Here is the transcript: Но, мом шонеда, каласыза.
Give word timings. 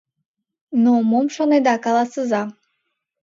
Но, 0.83 0.93
мом 1.09 1.25
шонеда, 1.35 1.75
каласыза. 1.83 2.41